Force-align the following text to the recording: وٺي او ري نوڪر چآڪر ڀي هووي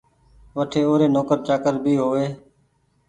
وٺي 0.57 0.81
او 0.87 0.93
ري 0.99 1.07
نوڪر 1.15 1.37
چآڪر 1.47 1.73
ڀي 1.83 1.93
هووي 2.01 2.27